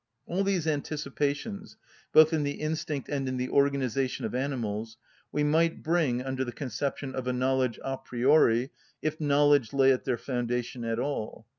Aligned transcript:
All 0.25 0.43
these 0.43 0.65
anticipations, 0.65 1.77
both 2.11 2.33
in 2.33 2.41
the 2.41 2.55
instinct 2.59 3.07
and 3.07 3.27
in 3.29 3.37
the 3.37 3.49
organisation 3.49 4.25
of 4.25 4.33
animals, 4.33 4.97
we 5.31 5.43
might 5.43 5.83
bring 5.83 6.23
under 6.23 6.43
the 6.43 6.51
conception 6.51 7.13
of 7.13 7.27
a 7.27 7.33
knowledge 7.33 7.79
a 7.83 7.97
priori, 7.99 8.71
if 9.03 9.21
knowledge 9.21 9.73
lay 9.73 9.91
at 9.93 10.03
their 10.03 10.17
foundation 10.17 10.83
at 10.85 10.97
all. 10.97 11.45